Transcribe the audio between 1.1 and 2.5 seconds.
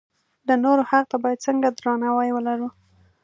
ته باید څنګه درناوی